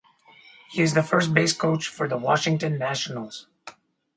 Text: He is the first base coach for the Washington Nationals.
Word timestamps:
He 0.71 0.81
is 0.81 0.95
the 0.95 1.03
first 1.03 1.31
base 1.31 1.53
coach 1.53 1.87
for 1.87 2.07
the 2.07 2.17
Washington 2.17 2.79
Nationals. 2.79 3.45